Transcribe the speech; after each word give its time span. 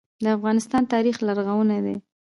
د 0.23 0.25
افغانستان 0.37 0.83
تاریخ 0.93 1.15
لرغونی 1.27 1.79
دی 1.85 1.95